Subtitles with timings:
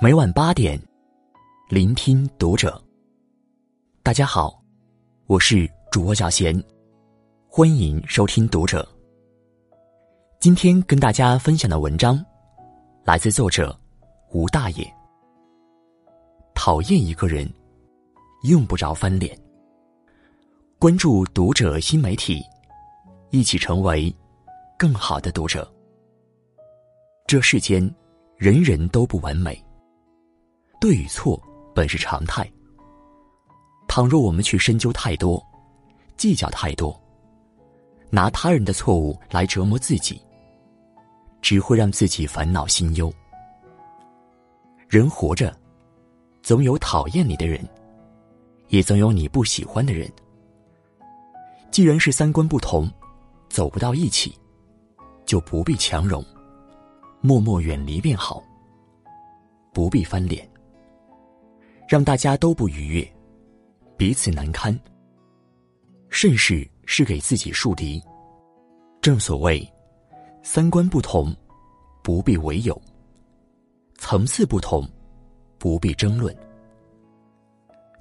[0.00, 0.80] 每晚八点，
[1.68, 2.80] 聆听读者。
[4.02, 4.62] 大家好，
[5.26, 6.62] 我是主播小贤，
[7.48, 8.88] 欢迎收听读者。
[10.38, 12.24] 今天跟大家分享的文章，
[13.04, 13.76] 来自作者
[14.30, 14.94] 吴大爷。
[16.54, 17.48] 讨厌一个人，
[18.44, 19.36] 用不着翻脸。
[20.78, 22.40] 关注读者新媒体，
[23.30, 24.14] 一起成为
[24.78, 25.68] 更好的读者。
[27.28, 27.94] 这世间，
[28.38, 29.62] 人人都不完美，
[30.80, 31.38] 对与错
[31.74, 32.50] 本是常态。
[33.86, 35.46] 倘若我们去深究太多，
[36.16, 36.98] 计较太多，
[38.08, 40.18] 拿他人的错误来折磨自己，
[41.42, 43.12] 只会让自己烦恼心忧。
[44.88, 45.54] 人活着，
[46.42, 47.62] 总有讨厌你的人，
[48.68, 50.10] 也总有你不喜欢的人。
[51.70, 52.90] 既然是三观不同，
[53.50, 54.34] 走不到一起，
[55.26, 56.24] 就不必强融，
[57.20, 58.42] 默默远离便好。
[59.72, 60.48] 不必翻脸，
[61.88, 63.12] 让大家都不愉悦，
[63.96, 64.78] 彼此难堪。
[66.08, 68.02] 甚是是给自己树敌。
[69.00, 69.66] 正所谓，
[70.42, 71.34] 三观不同，
[72.02, 72.74] 不必为友；
[73.98, 74.88] 层次不同，
[75.58, 76.34] 不必争论。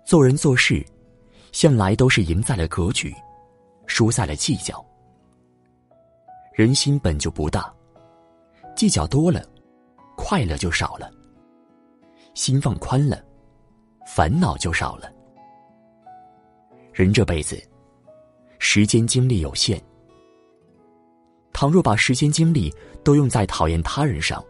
[0.05, 0.85] 做人做事，
[1.51, 3.13] 向来都是赢在了格局。
[3.85, 4.85] 输在了计较，
[6.53, 7.73] 人心本就不大，
[8.77, 9.43] 计较多了，
[10.15, 11.09] 快乐就少了；
[12.35, 13.19] 心放宽了，
[14.05, 15.11] 烦恼就少了。
[16.93, 17.59] 人这辈子，
[18.59, 19.81] 时间精力有限，
[21.53, 22.71] 倘若把时间精力
[23.03, 24.45] 都用在讨厌他人上，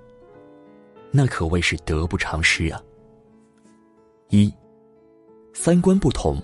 [1.10, 2.84] 那可谓是得不偿失啊！
[4.28, 4.54] 一，
[5.54, 6.38] 三观不同，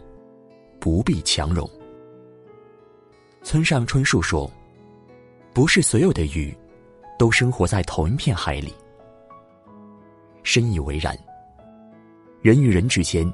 [0.80, 1.70] 不必强融。
[3.42, 4.50] 村上春树说
[5.54, 6.58] ：“不是所有的鱼，
[7.18, 8.74] 都生活在同一片海里。”
[10.44, 11.18] 深以为然。
[12.42, 13.32] 人与人之间，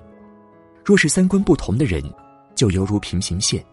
[0.86, 2.03] 若是三观不同的人，
[2.53, 3.64] 就犹如平行线。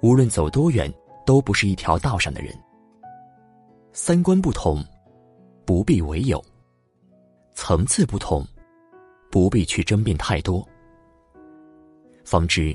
[0.00, 0.92] 无论走多远，
[1.26, 2.54] 都不是一条道上的人。
[3.92, 4.82] 三观不同，
[5.66, 6.38] 不必为友；
[7.52, 8.46] 层次不同，
[9.30, 10.66] 不必去争辩太多。
[12.24, 12.74] 方知，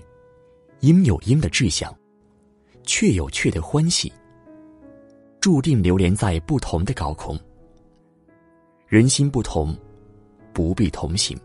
[0.82, 1.92] 应有应的志向。
[2.86, 4.12] 却有却的欢喜，
[5.44, 7.38] 注定流连在不同的高空。
[8.88, 9.78] 人心不同，
[10.54, 11.38] 不必同行。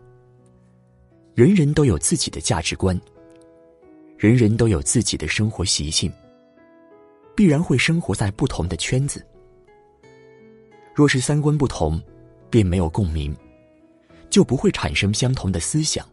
[1.35, 2.97] 人人都有自己的价值观，
[4.17, 6.09] 人人都有自己的生活习性，
[7.35, 9.21] 必然会生活在不同的圈子。
[10.95, 12.01] 若是三观不同，
[12.49, 13.35] 便没有共鸣，
[14.29, 16.07] 就不会产生相同的思想，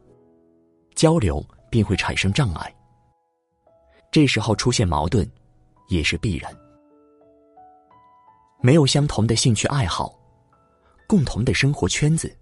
[0.97, 2.75] 交流便会产生障碍。
[4.11, 5.25] 这时候出现矛盾，
[5.89, 6.53] 也是必然。
[8.61, 10.19] 没有相同的兴趣爱好，
[11.07, 12.35] 共同的生活圈子，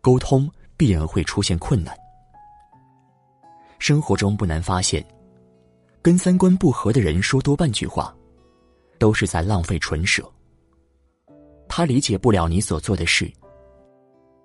[0.00, 1.96] 沟通必然会出现困难。
[3.78, 5.04] 生活中不难发现，
[6.00, 8.14] 跟三观不合的人说多半句话，
[8.98, 10.30] 都是在浪费唇舌。
[11.68, 13.30] 他理解不了你所做的事，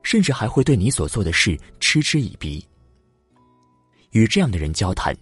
[0.03, 2.65] 甚至还会对你所做的事嗤之以鼻。
[4.11, 5.15] 与这样的人交谈。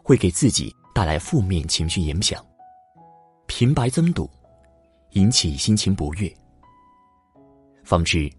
[0.00, 2.42] 会给自己带来负面情绪影响，
[3.46, 4.26] 平白增堵，
[5.12, 6.32] 引起心情不悦。
[7.82, 8.30] 方知，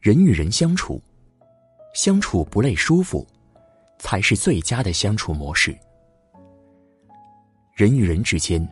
[0.00, 1.00] 人与人相处，
[1.94, 3.26] 相处不累舒服，
[3.98, 5.76] 才是最佳的相处模式。
[7.74, 8.66] 人与人之间，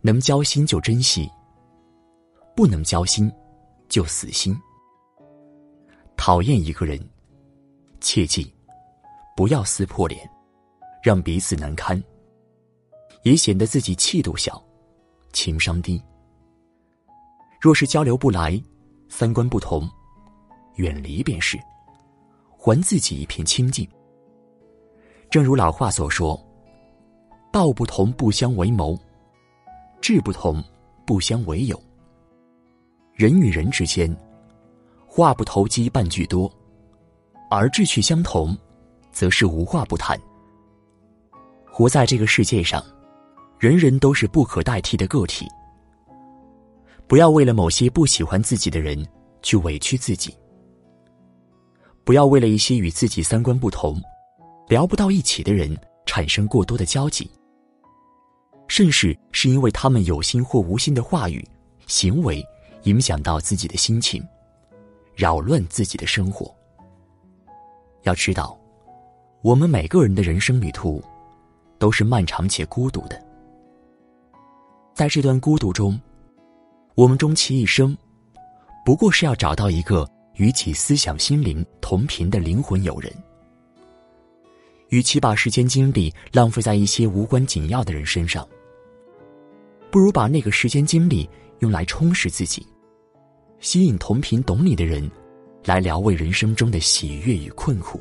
[0.00, 1.28] 能交心就珍惜，
[2.54, 3.30] 不能交心
[3.88, 4.56] 就死心。
[6.16, 6.98] 讨厌一个人，
[8.00, 8.52] 切记
[9.36, 10.30] 不要撕破脸。
[11.02, 12.02] 让彼此难堪，
[13.24, 14.63] 也显得自己气度小，
[15.34, 16.02] 情商低。
[17.60, 18.58] 若是交流不来，
[19.10, 19.86] 三观不同，
[20.76, 21.58] 远离便是，
[22.56, 23.86] 还自己一片清净。
[25.28, 26.40] 正如老话所说
[27.52, 28.98] ：“道不同不相为谋，
[30.00, 30.62] 志不同
[31.04, 31.78] 不相为友。”
[33.14, 34.14] 人与人之间，
[35.06, 36.50] 话不投机半句多，
[37.50, 38.56] 而志趣相同，
[39.10, 40.20] 则是无话不谈。
[41.64, 42.84] 活在这个世界上，
[43.58, 45.46] 人人都是不可代替的个体。
[47.06, 49.06] 不要为了某些不喜欢自己的人
[49.42, 50.36] 去委屈自己，
[52.02, 54.00] 不要为了一些与自己三观不同、
[54.68, 57.30] 聊不到一起的人产生过多的交集。
[58.68, 61.46] 甚至是因为他们有心或无心的话语、
[61.86, 62.44] 行为，
[62.84, 64.26] 影响到自己的心情，
[65.14, 66.52] 扰乱自己的生活。
[68.02, 68.58] 要知道，
[69.42, 71.02] 我们每个人的人生旅途。
[71.76, 73.22] 都是漫长且孤独的，
[74.94, 76.00] 在这段孤独中，
[76.94, 77.96] 我们终其一生，
[78.84, 83.12] 不过是要找到一个与其思想心灵同频的灵魂友人。
[84.90, 88.48] 与其把时间精力浪费在一些无关紧要的人身上，
[89.90, 92.64] 不如把那个时间精力用来充实自己，
[93.58, 95.10] 吸引同频懂你的人，
[95.64, 98.00] 来疗慰人生中的喜悦与困苦。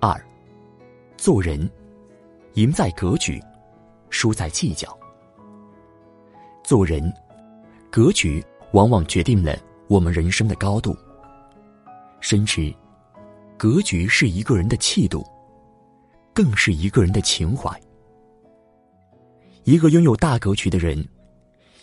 [0.00, 0.18] 二，
[1.18, 1.70] 做人，
[2.54, 3.38] 赢在格局，
[4.08, 4.98] 输在计较。
[6.66, 7.14] 做人，
[7.92, 10.96] 格局往往决定了我们人生的高度。
[12.20, 12.74] 深知。
[13.56, 15.24] 格局是一个人的气度，
[16.34, 17.70] 更是一个人的情怀。
[19.62, 21.02] 一个拥有大格局的人，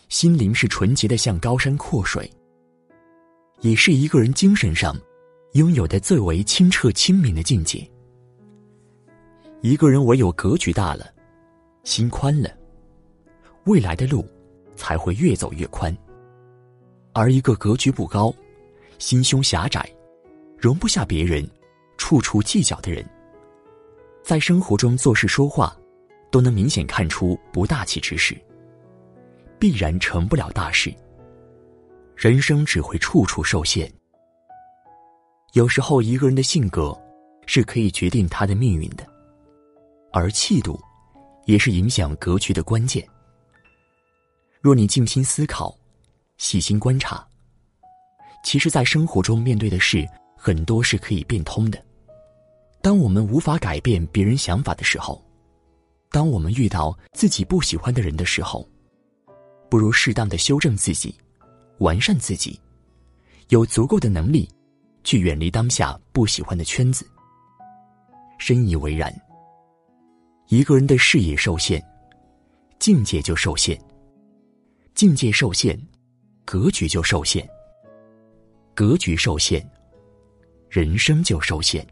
[0.10, 2.30] 心灵是纯洁的，像高山阔水，
[3.62, 4.96] 也是一个人精神上
[5.54, 7.90] 拥有的最为清澈清明的境界。
[9.62, 11.08] 一个人唯有格局大了，
[11.86, 12.52] 心宽了，
[13.64, 14.24] 未来的路
[14.76, 15.96] 才会越走越宽。
[17.14, 18.34] 而一个格局不高、
[18.98, 19.90] 心胸狭窄、
[20.58, 21.50] 容不下别人。
[21.96, 23.08] 处处计较的人，
[24.24, 25.74] 在生活中做事说话，
[26.32, 28.36] 都能明显看出不大气之事，
[29.58, 30.94] 必然成不了大事。
[32.16, 33.90] 人生只会处处受限。
[35.54, 37.00] 有时候，一个人的性格
[37.46, 39.08] 是可以决定他的命运的，
[40.12, 40.78] 而气度，
[41.46, 43.08] 也是影响格局的关键。
[44.64, 45.78] 若你静心思考，
[46.38, 47.28] 细心观察，
[48.46, 50.08] 其实，在生活中面对的事
[50.38, 51.84] 很多是可以变通的。
[52.82, 55.22] 当我们无法改变别人想法的时候，
[56.12, 58.66] 当我们遇到自己不喜欢的人的时候，
[59.70, 61.14] 不如适当的修正自己，
[61.80, 62.58] 完善自己，
[63.50, 64.50] 有足够的能力，
[65.04, 67.06] 去远离当下不喜欢的圈子。
[68.38, 69.14] 深以为然。
[70.48, 71.84] 一个人的视野受限，
[72.80, 73.78] 境界就受限；
[74.94, 75.78] 境界受限，
[76.46, 77.44] 格局就受限；
[78.76, 79.66] 格局受限，
[80.70, 81.86] 人生就受限。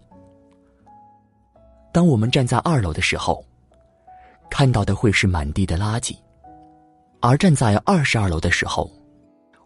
[1.92, 3.44] 当我们站在二楼的时候，
[4.50, 6.16] 看到的会是满地的垃圾；
[7.20, 8.90] 而站在二十二楼的时候，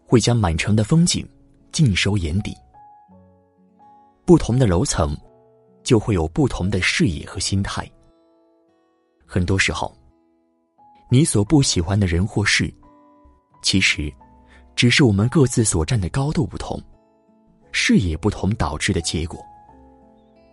[0.06, 1.28] 会将满城的风景
[1.72, 2.56] 尽收眼底。
[4.24, 5.16] 不同的楼层，
[5.84, 7.88] 就会有不同的视野和心态。
[9.24, 9.94] 很多时候，
[11.10, 12.72] 你所不喜欢的人或事，
[13.66, 14.12] 其实
[14.76, 16.80] 只是我们各自所站的高度不同、
[17.72, 19.44] 视野不同导致的结果，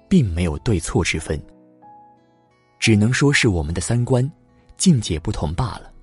[0.10, 1.39] 并没有对错之分。
[2.80, 4.27] 只能说是我们的三观、
[4.77, 5.94] 境界不同罢了，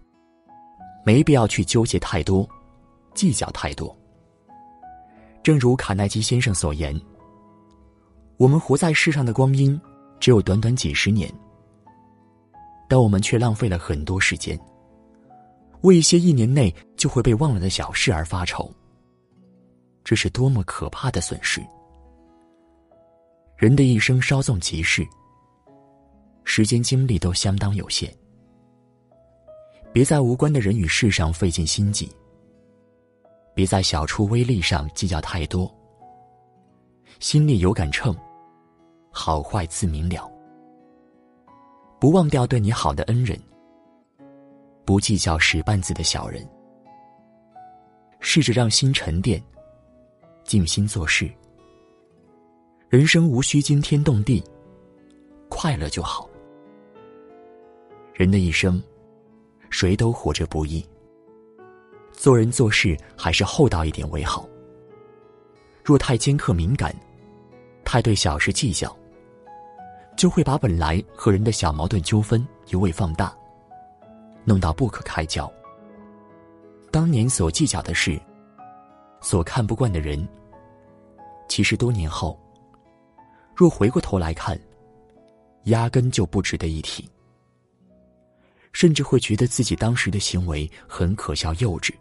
[1.04, 2.48] 没必要去纠结太多，
[3.12, 3.94] 计较太多。
[5.42, 6.98] 正如卡耐基先生所言
[8.38, 9.78] ：“我们活在世上的光阴
[10.20, 11.28] 只有短短几十年，
[12.88, 14.56] 但我们却浪费了很多时间，
[15.82, 18.70] 为一些一年内就会被忘了的小事而发愁。
[20.04, 21.62] 这是多么可怕的损失！
[23.56, 25.02] 人的一生稍纵即逝。”
[26.44, 28.12] 时间精力都相当有限，
[29.92, 32.10] 别在无关的人与事上费尽心机，
[33.54, 35.72] 别在小处微利上计较太多。
[37.18, 38.14] 心里有杆秤，
[39.10, 40.30] 好坏自明了。
[41.98, 43.38] 不忘掉对你好的恩人，
[44.84, 46.44] 不计较使绊子的小人，
[48.20, 49.42] 试着让心沉淀，
[50.44, 51.30] 静心做事。
[52.88, 54.42] 人生无需惊天动地，
[55.48, 56.28] 快乐就好。
[58.14, 58.82] 人的一生，
[59.70, 60.84] 谁都活着不易。
[62.12, 64.46] 做人做事还是厚道一点为好。
[65.82, 66.94] 若太尖刻敏感，
[67.84, 68.94] 太对小事计较，
[70.16, 73.34] 就会把本来和人的小矛盾纠纷一味放大，
[74.44, 75.50] 弄到不可开交。
[76.90, 78.20] 当年所计较的事，
[79.20, 80.26] 所看不惯的人，
[81.48, 82.38] 其实多年后，
[83.54, 84.58] 若回过头来看，
[85.64, 87.08] 压根就不值得一提。
[88.72, 91.92] 甚至会觉得自己当时的行为很可笑幼稚。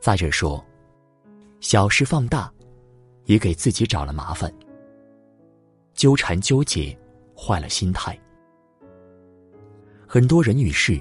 [0.00, 0.64] 再者说，
[1.60, 2.52] 小事放大，
[3.24, 4.52] 也给自己找了麻烦。
[5.94, 6.96] 纠缠纠结，
[7.36, 8.18] 坏了心态。
[10.06, 11.00] 很多人与事，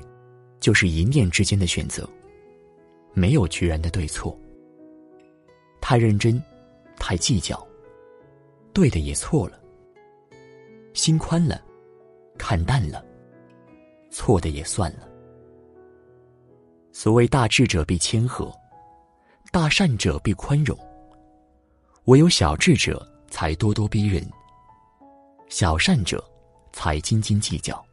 [0.62, 2.10] 就是一念之间的选择，
[3.14, 4.40] 没有决然的对错。
[5.82, 6.42] 太认真，
[6.98, 7.68] 太计较，
[8.72, 9.60] 对的也错了。
[10.94, 11.62] 心宽了，
[12.38, 13.04] 看淡了。
[14.12, 15.10] 错的也算了。
[16.92, 18.54] 所谓大智者必谦和，
[19.52, 20.78] 大善者必宽容。
[22.06, 24.30] 唯有小智者才咄咄逼人，
[25.48, 26.24] 小善者
[26.74, 27.84] 才斤斤计较。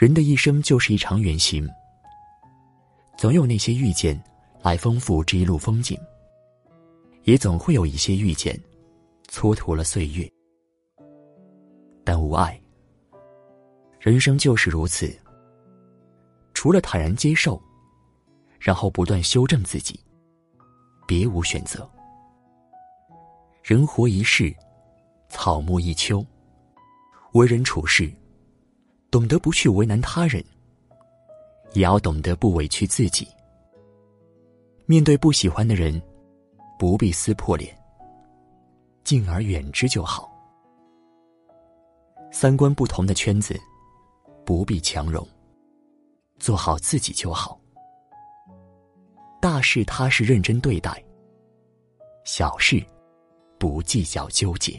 [0.00, 1.68] 人的一生就是一场远行，
[3.18, 4.18] 总有那些遇见
[4.62, 5.94] 来丰富这一路风景，
[7.24, 8.58] 也总会有一些遇见
[9.28, 10.26] 蹉跎了岁月。
[12.02, 12.58] 但无爱，
[13.98, 15.14] 人生就是如此。
[16.54, 17.62] 除了坦然接受，
[18.58, 20.00] 然后不断修正自己，
[21.06, 21.86] 别无选择。
[23.62, 24.50] 人活一世，
[25.28, 26.24] 草木一秋。
[27.32, 28.10] 为人处事，
[29.10, 30.44] 懂得不去为难他人。
[31.72, 33.28] 也要懂得不委屈自己。
[34.86, 36.02] 面对不喜欢的人，
[36.76, 37.72] 不必撕破脸，
[39.04, 40.28] 敬而远之就好。
[42.32, 43.56] 三观不同的圈子，
[44.44, 45.24] 不必强融，
[46.40, 47.56] 做好自己就好。
[49.40, 51.00] 大事踏实认真对待，
[52.24, 52.84] 小事
[53.60, 54.76] 不计较纠结。